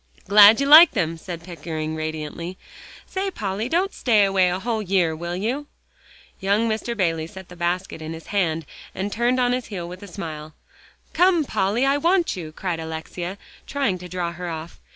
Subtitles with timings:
[0.27, 2.57] "Glad you like them," said Pickering radiantly.
[3.05, 5.67] "Say, Polly, don't stay away a whole year, will you?"
[6.39, 6.97] Young Mr.
[6.97, 10.55] Bayley set the basket in his hand and turned on his heel with a smile.
[11.13, 13.37] "Come, Polly, I want you," cried Alexia,
[13.67, 14.79] trying to draw her off.